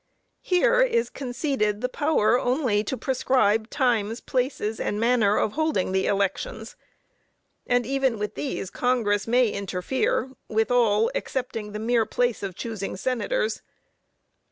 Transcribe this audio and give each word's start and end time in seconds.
Here 0.41 0.81
is 0.81 1.11
conceded 1.11 1.81
the 1.81 1.87
power 1.87 2.39
only 2.39 2.83
to 2.85 2.97
prescribe 2.97 3.69
times, 3.69 4.19
places 4.19 4.79
and 4.79 4.99
manner 4.99 5.37
of 5.37 5.51
holding 5.53 5.91
the 5.91 6.07
elections; 6.07 6.75
and 7.67 7.85
even 7.85 8.17
with 8.17 8.33
these 8.33 8.71
Congress 8.71 9.27
may 9.27 9.49
interfere, 9.49 10.31
with 10.47 10.71
all 10.71 11.11
excepting 11.13 11.71
the 11.71 11.77
mere 11.77 12.07
place 12.07 12.41
of 12.41 12.55
choosing 12.55 12.97
Senators. 12.97 13.61